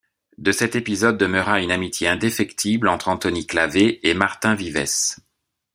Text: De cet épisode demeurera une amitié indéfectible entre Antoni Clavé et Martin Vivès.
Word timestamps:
De 0.39 0.51
cet 0.51 0.75
épisode 0.75 1.19
demeurera 1.19 1.61
une 1.61 1.69
amitié 1.69 2.07
indéfectible 2.07 2.87
entre 2.89 3.07
Antoni 3.09 3.45
Clavé 3.45 3.99
et 4.09 4.15
Martin 4.15 4.55
Vivès. 4.55 5.19